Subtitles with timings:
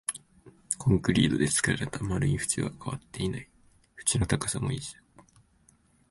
[0.79, 3.47] コンクリートで作られた丸い縁は変わっていない、
[3.99, 4.97] 縁の高さも一緒